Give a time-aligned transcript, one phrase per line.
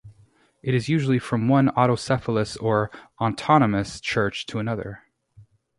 [0.63, 2.89] It is usually from one autocephalous or
[3.21, 5.03] autonomous church to another.